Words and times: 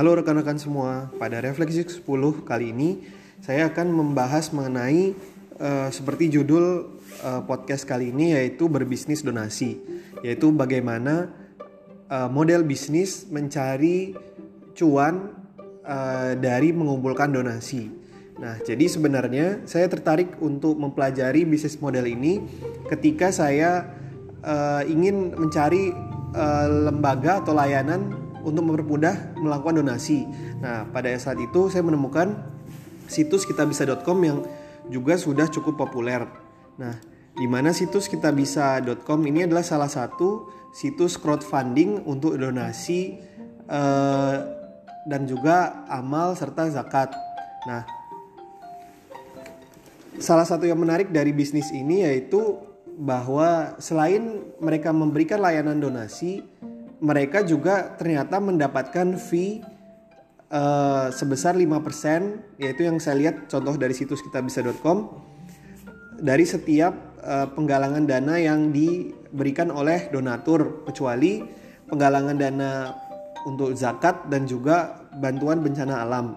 Halo 0.00 0.16
rekan-rekan 0.16 0.56
semua, 0.56 1.12
pada 1.20 1.44
Refleksi 1.44 1.84
10 1.84 2.08
kali 2.48 2.72
ini 2.72 3.04
saya 3.44 3.68
akan 3.68 3.92
membahas 3.92 4.48
mengenai 4.48 5.12
uh, 5.60 5.92
seperti 5.92 6.32
judul 6.32 6.96
uh, 7.20 7.44
podcast 7.44 7.84
kali 7.84 8.08
ini 8.08 8.32
yaitu 8.32 8.64
berbisnis 8.72 9.20
donasi, 9.20 9.76
yaitu 10.24 10.56
bagaimana 10.56 11.28
uh, 12.08 12.32
model 12.32 12.64
bisnis 12.64 13.28
mencari 13.28 14.16
cuan 14.72 15.36
uh, 15.84 16.32
dari 16.32 16.72
mengumpulkan 16.72 17.28
donasi. 17.36 17.92
Nah, 18.40 18.56
jadi 18.56 18.88
sebenarnya 18.88 19.68
saya 19.68 19.84
tertarik 19.84 20.40
untuk 20.40 20.80
mempelajari 20.80 21.44
bisnis 21.44 21.76
model 21.76 22.08
ini 22.08 22.40
ketika 22.88 23.28
saya 23.36 23.84
uh, 24.48 24.80
ingin 24.80 25.36
mencari 25.36 25.92
uh, 26.32 26.88
lembaga 26.88 27.44
atau 27.44 27.52
layanan 27.52 28.19
untuk 28.42 28.66
mempermudah 28.66 29.36
melakukan 29.38 29.80
donasi. 29.82 30.24
Nah, 30.60 30.88
pada 30.88 31.12
saat 31.16 31.38
itu 31.40 31.68
saya 31.68 31.84
menemukan 31.84 32.34
situs 33.10 33.44
kitabisa.com 33.44 34.18
yang 34.22 34.38
juga 34.88 35.18
sudah 35.18 35.50
cukup 35.50 35.86
populer. 35.86 36.24
Nah, 36.78 36.96
di 37.34 37.46
mana 37.46 37.70
situs 37.74 38.10
kitabisa.com 38.10 39.20
ini 39.26 39.46
adalah 39.46 39.62
salah 39.62 39.88
satu 39.90 40.50
situs 40.70 41.18
crowdfunding 41.18 42.06
untuk 42.06 42.38
donasi 42.38 43.18
eh, 43.66 44.36
dan 45.06 45.22
juga 45.26 45.86
amal 45.90 46.36
serta 46.38 46.70
zakat. 46.70 47.14
Nah, 47.66 47.82
salah 50.20 50.44
satu 50.44 50.68
yang 50.68 50.78
menarik 50.78 51.08
dari 51.10 51.32
bisnis 51.32 51.72
ini 51.72 52.04
yaitu 52.04 52.60
bahwa 53.00 53.80
selain 53.80 54.44
mereka 54.60 54.92
memberikan 54.92 55.40
layanan 55.40 55.80
donasi, 55.80 56.44
mereka 57.00 57.40
juga 57.42 57.96
ternyata 57.96 58.36
mendapatkan 58.38 59.16
fee 59.16 59.64
uh, 60.52 61.08
sebesar 61.08 61.56
5% 61.56 62.60
yaitu 62.60 62.84
yang 62.84 63.00
saya 63.00 63.16
lihat 63.16 63.48
contoh 63.48 63.74
dari 63.80 63.96
situs 63.96 64.20
kitabisa.com 64.20 65.08
dari 66.20 66.44
setiap 66.44 66.92
uh, 67.24 67.48
penggalangan 67.56 68.04
dana 68.04 68.36
yang 68.36 68.68
diberikan 68.68 69.72
oleh 69.72 70.12
donatur 70.12 70.84
kecuali 70.84 71.40
penggalangan 71.88 72.36
dana 72.36 72.70
untuk 73.48 73.72
zakat 73.72 74.28
dan 74.28 74.44
juga 74.44 75.00
bantuan 75.16 75.64
bencana 75.64 76.04
alam. 76.04 76.36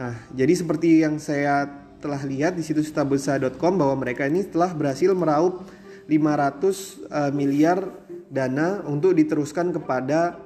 Nah, 0.00 0.16
jadi 0.32 0.56
seperti 0.56 1.04
yang 1.04 1.20
saya 1.20 1.68
telah 2.00 2.22
lihat 2.24 2.56
di 2.56 2.64
situs 2.64 2.88
kitabisa.com 2.88 3.76
bahwa 3.76 4.00
mereka 4.00 4.24
ini 4.24 4.46
telah 4.46 4.72
berhasil 4.72 5.12
meraup 5.12 5.66
500 6.08 6.08
uh, 6.08 7.30
miliar 7.34 7.84
dana 8.28 8.84
untuk 8.84 9.16
diteruskan 9.16 9.72
kepada 9.72 10.36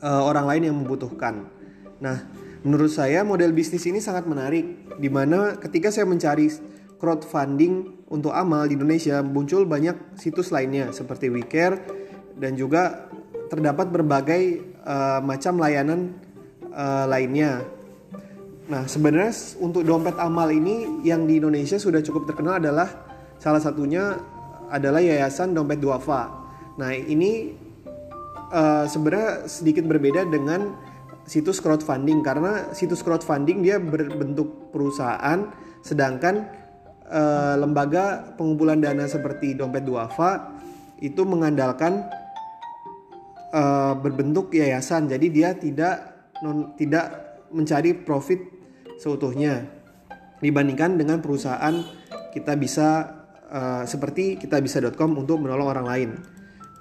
uh, 0.00 0.22
orang 0.24 0.48
lain 0.48 0.62
yang 0.72 0.76
membutuhkan. 0.80 1.48
Nah, 2.00 2.24
menurut 2.64 2.92
saya 2.92 3.20
model 3.24 3.52
bisnis 3.52 3.84
ini 3.84 4.00
sangat 4.00 4.24
menarik 4.24 4.96
di 4.96 5.08
mana 5.12 5.60
ketika 5.60 5.92
saya 5.92 6.08
mencari 6.08 6.48
crowdfunding 7.00 8.04
untuk 8.12 8.32
amal 8.32 8.68
di 8.68 8.76
Indonesia 8.76 9.24
muncul 9.24 9.64
banyak 9.64 10.16
situs 10.16 10.52
lainnya 10.52 10.92
seperti 10.92 11.32
WeCare 11.32 11.76
dan 12.36 12.56
juga 12.56 13.08
terdapat 13.52 13.88
berbagai 13.92 14.42
uh, 14.84 15.20
macam 15.20 15.60
layanan 15.60 16.16
uh, 16.72 17.04
lainnya. 17.08 17.64
Nah, 18.70 18.86
sebenarnya 18.86 19.34
untuk 19.58 19.82
dompet 19.82 20.14
amal 20.16 20.46
ini 20.54 21.02
yang 21.02 21.26
di 21.26 21.42
Indonesia 21.42 21.74
sudah 21.74 21.98
cukup 22.00 22.30
terkenal 22.30 22.62
adalah 22.62 22.86
salah 23.42 23.58
satunya 23.58 24.14
adalah 24.70 25.02
Yayasan 25.02 25.50
Dompet 25.50 25.82
Duafa 25.82 26.40
Nah 26.78 26.94
ini 26.94 27.54
uh, 28.52 28.84
sebenarnya 28.86 29.48
sedikit 29.50 29.86
berbeda 29.86 30.26
dengan 30.28 30.76
situs 31.24 31.62
crowdfunding 31.62 32.22
karena 32.26 32.74
situs 32.74 33.02
crowdfunding 33.06 33.62
dia 33.62 33.78
berbentuk 33.78 34.74
perusahaan 34.74 35.50
sedangkan 35.80 36.48
uh, 37.06 37.54
lembaga 37.56 38.34
pengumpulan 38.34 38.82
dana 38.82 39.06
seperti 39.06 39.54
dompet 39.54 39.86
duafa 39.86 40.58
itu 40.98 41.22
mengandalkan 41.22 42.10
uh, 43.54 43.94
berbentuk 43.94 44.52
yayasan 44.52 45.06
jadi 45.06 45.26
dia 45.30 45.50
tidak 45.54 45.94
non, 46.42 46.74
tidak 46.74 47.38
mencari 47.54 47.94
profit 47.94 48.42
seutuhnya 48.98 49.64
dibandingkan 50.40 50.96
dengan 50.96 51.20
perusahaan 51.22 51.72
kita 52.32 52.56
bisa 52.56 53.20
uh, 53.50 53.84
seperti 53.84 54.38
kita 54.40 54.58
bisa.com 54.62 55.18
untuk 55.18 55.42
menolong 55.42 55.68
orang 55.68 55.86
lain. 55.86 56.10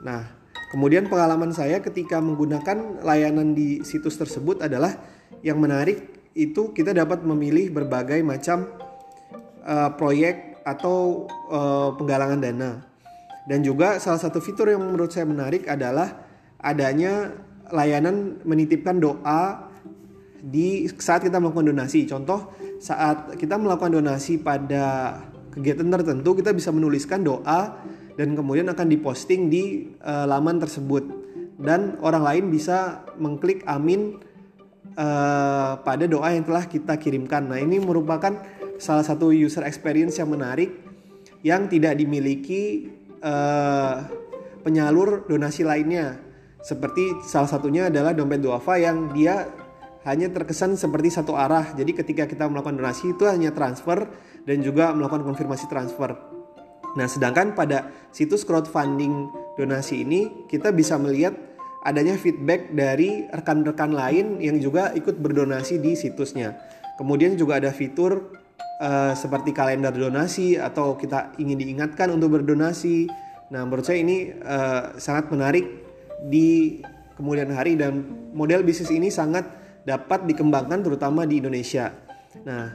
Nah, 0.04 0.24
kemudian 0.72 1.12
pengalaman 1.12 1.52
saya 1.52 1.84
ketika 1.84 2.24
menggunakan 2.24 3.04
layanan 3.04 3.52
di 3.52 3.84
situs 3.84 4.16
tersebut 4.16 4.64
adalah 4.64 4.96
yang 5.44 5.60
menarik 5.60 6.20
itu 6.38 6.72
kita 6.72 6.96
dapat 6.96 7.26
memilih 7.26 7.74
berbagai 7.74 8.24
macam 8.24 8.70
uh, 9.66 9.92
proyek 10.00 10.64
atau 10.64 11.28
uh, 11.52 11.96
penggalangan 12.00 12.40
dana. 12.40 12.72
Dan 13.50 13.66
juga 13.66 13.98
salah 13.98 14.22
satu 14.22 14.38
fitur 14.38 14.70
yang 14.70 14.84
menurut 14.84 15.10
saya 15.10 15.26
menarik 15.26 15.66
adalah 15.66 16.22
adanya 16.62 17.34
layanan 17.74 18.38
menitipkan 18.46 19.02
doa 19.02 19.70
di 20.40 20.86
saat 21.02 21.26
kita 21.26 21.42
melakukan 21.42 21.74
donasi. 21.74 22.06
Contoh 22.06 22.54
saat 22.80 23.36
kita 23.36 23.58
melakukan 23.58 24.00
donasi 24.00 24.40
pada 24.40 25.18
kegiatan 25.52 25.90
tertentu 25.90 26.38
kita 26.38 26.54
bisa 26.54 26.70
menuliskan 26.70 27.26
doa 27.26 27.82
dan 28.20 28.36
kemudian 28.36 28.68
akan 28.68 28.92
diposting 28.92 29.48
di 29.48 29.96
uh, 30.04 30.28
laman 30.28 30.60
tersebut 30.60 31.08
dan 31.56 31.96
orang 32.04 32.24
lain 32.28 32.44
bisa 32.52 33.08
mengklik 33.16 33.64
amin 33.64 34.20
uh, 35.00 35.80
pada 35.80 36.04
doa 36.04 36.36
yang 36.36 36.44
telah 36.44 36.68
kita 36.68 37.00
kirimkan. 37.00 37.48
Nah, 37.48 37.64
ini 37.64 37.80
merupakan 37.80 38.44
salah 38.76 39.08
satu 39.08 39.32
user 39.32 39.64
experience 39.64 40.20
yang 40.20 40.36
menarik 40.36 40.72
yang 41.48 41.72
tidak 41.72 41.96
dimiliki 41.96 42.92
uh, 43.24 44.04
penyalur 44.68 45.24
donasi 45.24 45.64
lainnya. 45.64 46.20
Seperti 46.60 47.24
salah 47.24 47.48
satunya 47.48 47.88
adalah 47.88 48.12
dompet 48.12 48.44
duafa 48.44 48.76
yang 48.76 49.16
dia 49.16 49.48
hanya 50.04 50.28
terkesan 50.28 50.76
seperti 50.76 51.08
satu 51.08 51.40
arah. 51.40 51.72
Jadi 51.72 51.96
ketika 51.96 52.28
kita 52.28 52.52
melakukan 52.52 52.76
donasi 52.76 53.16
itu 53.16 53.24
hanya 53.32 53.56
transfer 53.56 54.12
dan 54.44 54.60
juga 54.60 54.92
melakukan 54.92 55.24
konfirmasi 55.24 55.72
transfer. 55.72 56.39
Nah, 56.98 57.06
sedangkan 57.06 57.54
pada 57.54 57.92
situs 58.10 58.42
crowdfunding 58.42 59.30
donasi 59.60 60.02
ini 60.02 60.48
kita 60.50 60.74
bisa 60.74 60.98
melihat 60.98 61.36
adanya 61.86 62.16
feedback 62.20 62.74
dari 62.74 63.30
rekan-rekan 63.30 63.94
lain 63.94 64.42
yang 64.42 64.58
juga 64.60 64.92
ikut 64.96 65.20
berdonasi 65.22 65.80
di 65.80 65.96
situsnya. 65.96 66.58
Kemudian 67.00 67.40
juga 67.40 67.62
ada 67.62 67.72
fitur 67.72 68.36
uh, 68.84 69.14
seperti 69.16 69.56
kalender 69.56 69.94
donasi 69.96 70.60
atau 70.60 71.00
kita 71.00 71.36
ingin 71.40 71.56
diingatkan 71.56 72.12
untuk 72.12 72.42
berdonasi. 72.42 73.08
Nah, 73.54 73.64
menurut 73.64 73.88
saya 73.88 74.04
ini 74.04 74.36
uh, 74.36 75.00
sangat 75.00 75.32
menarik 75.32 75.66
di 76.28 76.80
kemudian 77.16 77.52
hari 77.56 77.80
dan 77.80 78.04
model 78.36 78.64
bisnis 78.64 78.92
ini 78.92 79.08
sangat 79.08 79.48
dapat 79.88 80.28
dikembangkan 80.28 80.84
terutama 80.84 81.24
di 81.24 81.40
Indonesia. 81.40 81.96
Nah, 82.44 82.72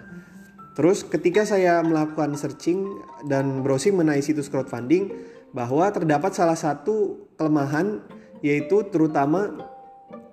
Terus 0.74 1.06
ketika 1.06 1.46
saya 1.46 1.78
melakukan 1.86 2.34
searching 2.34 2.98
dan 3.30 3.62
browsing 3.62 3.94
mengenai 3.94 4.20
situs 4.26 4.50
crowdfunding 4.50 5.14
bahwa 5.54 5.86
terdapat 5.94 6.34
salah 6.34 6.58
satu 6.58 7.30
kelemahan 7.38 8.02
yaitu 8.42 8.82
terutama 8.90 9.54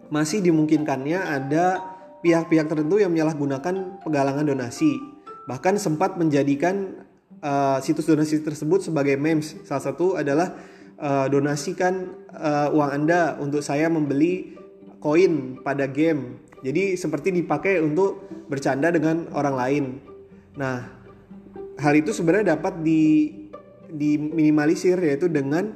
masih 0.09 0.41
dimungkinkannya 0.41 1.15
ada 1.21 1.79
pihak-pihak 2.25 2.67
tertentu 2.67 2.97
yang 2.97 3.13
menyalahgunakan 3.13 4.01
penggalangan 4.01 4.45
donasi. 4.49 4.97
Bahkan 5.45 5.77
sempat 5.77 6.17
menjadikan 6.17 7.05
uh, 7.45 7.77
situs 7.79 8.09
donasi 8.09 8.41
tersebut 8.41 8.81
sebagai 8.81 9.15
memes. 9.21 9.55
Salah 9.61 9.93
satu 9.93 10.17
adalah 10.17 10.57
uh, 10.97 11.29
donasikan 11.29 12.17
uh, 12.33 12.73
uang 12.73 12.91
Anda 12.91 13.37
untuk 13.37 13.61
saya 13.61 13.87
membeli 13.93 14.57
koin 14.97 15.61
pada 15.61 15.85
game. 15.85 16.41
Jadi 16.61 16.93
seperti 16.97 17.33
dipakai 17.33 17.81
untuk 17.81 18.25
bercanda 18.49 18.93
dengan 18.93 19.29
orang 19.33 19.55
lain. 19.57 20.10
Nah, 20.59 20.83
hal 21.79 21.93
itu 21.95 22.11
sebenarnya 22.11 22.57
dapat 22.57 22.83
di 22.83 23.31
diminimalisir 23.91 24.95
yaitu 25.03 25.27
dengan 25.27 25.75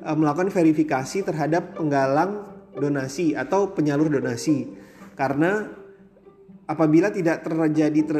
uh, 0.00 0.16
melakukan 0.16 0.48
verifikasi 0.48 1.24
terhadap 1.24 1.76
penggalang 1.76 2.48
donasi 2.76 3.36
atau 3.36 3.72
penyalur 3.72 4.08
donasi. 4.08 4.72
Karena 5.16 5.68
apabila 6.64 7.12
tidak 7.12 7.44
terjadi 7.44 8.00
ter, 8.08 8.18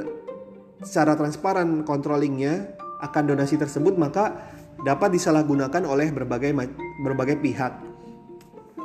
secara 0.85 1.17
transparan 1.17 1.87
controllingnya 1.89 2.77
akan 3.01 3.33
donasi 3.33 3.57
tersebut 3.57 3.97
maka 3.97 4.53
dapat 4.85 5.17
disalahgunakan 5.17 5.85
oleh 5.89 6.13
berbagai 6.13 6.53
berbagai 7.05 7.41
pihak. 7.41 7.73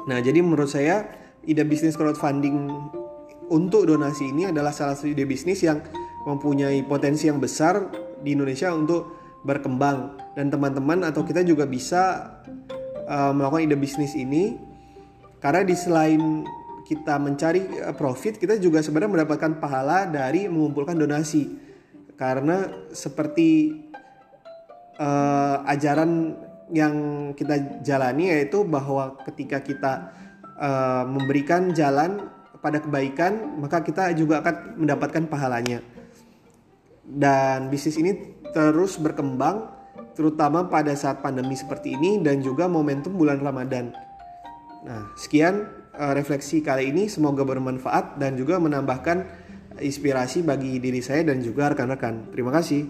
Nah, 0.06 0.20
jadi 0.22 0.40
menurut 0.44 0.70
saya 0.70 1.08
ide 1.44 1.66
bisnis 1.66 1.98
crowdfunding 1.98 2.70
untuk 3.50 3.90
donasi 3.90 4.32
ini 4.32 4.50
adalah 4.50 4.72
salah 4.72 4.94
satu 4.94 5.12
ide 5.12 5.26
bisnis 5.26 5.62
yang 5.66 5.82
mempunyai 6.26 6.82
potensi 6.86 7.30
yang 7.30 7.38
besar 7.38 7.90
di 8.22 8.34
Indonesia 8.34 8.74
untuk 8.74 9.14
berkembang 9.46 10.18
dan 10.34 10.50
teman-teman 10.50 11.06
atau 11.06 11.22
kita 11.22 11.46
juga 11.46 11.70
bisa 11.70 12.34
uh, 13.06 13.32
melakukan 13.32 13.70
ide 13.70 13.78
bisnis 13.78 14.18
ini 14.18 14.58
karena 15.46 15.62
di 15.62 15.78
selain 15.78 16.42
kita 16.86 17.18
mencari 17.18 17.62
eh, 17.82 17.94
profit, 17.98 18.38
kita 18.38 18.62
juga 18.62 18.82
sebenarnya 18.82 19.22
mendapatkan 19.22 19.62
pahala 19.62 20.06
dari 20.06 20.46
mengumpulkan 20.46 20.98
donasi. 20.98 21.66
Karena 22.16 22.64
seperti 22.96 23.76
uh, 24.96 25.68
ajaran 25.68 26.32
yang 26.72 26.96
kita 27.36 27.84
jalani 27.84 28.32
yaitu 28.32 28.64
bahwa 28.64 29.20
ketika 29.28 29.60
kita 29.60 30.16
uh, 30.56 31.04
memberikan 31.04 31.76
jalan 31.76 32.32
pada 32.64 32.80
kebaikan, 32.80 33.60
maka 33.60 33.84
kita 33.84 34.16
juga 34.16 34.40
akan 34.40 34.80
mendapatkan 34.80 35.28
pahalanya. 35.28 35.84
Dan 37.06 37.70
bisnis 37.70 38.02
ini 38.02 38.42
terus 38.50 38.98
berkembang 38.98 39.72
terutama 40.16 40.66
pada 40.72 40.96
saat 40.96 41.20
pandemi 41.20 41.54
seperti 41.54 41.94
ini 41.94 42.24
dan 42.24 42.40
juga 42.42 42.66
momentum 42.66 43.14
bulan 43.14 43.44
Ramadan. 43.44 43.92
Nah, 44.88 45.12
sekian 45.20 45.68
uh, 45.98 46.14
refleksi 46.16 46.64
kali 46.64 46.90
ini 46.90 47.12
semoga 47.12 47.44
bermanfaat 47.44 48.16
dan 48.18 48.40
juga 48.40 48.58
menambahkan 48.58 49.28
inspirasi 49.82 50.46
bagi 50.48 50.80
diri 50.80 51.04
saya 51.04 51.28
dan 51.28 51.44
juga 51.44 51.76
rekan-rekan. 51.76 52.32
Terima 52.32 52.56
kasih. 52.56 52.88